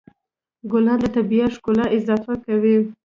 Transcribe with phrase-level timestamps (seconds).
[0.71, 2.77] ګلان د طبیعت ښکلا اضافه کوي.